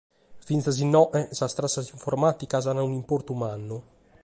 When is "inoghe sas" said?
0.85-1.55